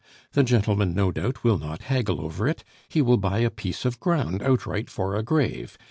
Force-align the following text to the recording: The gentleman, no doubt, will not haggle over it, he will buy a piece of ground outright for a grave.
The 0.31 0.41
gentleman, 0.41 0.95
no 0.95 1.11
doubt, 1.11 1.43
will 1.43 1.59
not 1.59 1.83
haggle 1.83 2.19
over 2.21 2.47
it, 2.47 2.63
he 2.89 3.03
will 3.03 3.17
buy 3.17 3.37
a 3.41 3.51
piece 3.51 3.85
of 3.85 3.99
ground 3.99 4.41
outright 4.41 4.89
for 4.89 5.15
a 5.15 5.21
grave. 5.21 5.77